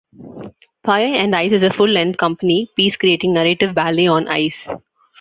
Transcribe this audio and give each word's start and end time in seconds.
Fire 0.83 1.13
and 1.13 1.35
Ice 1.35 1.51
is 1.51 1.61
a 1.61 1.69
full 1.69 1.87
length 1.89 2.17
company 2.17 2.67
piece 2.75 2.95
creating 2.97 3.35
narrative 3.35 3.75
ballet 3.75 4.07
on 4.07 4.27
ice. 4.27 4.67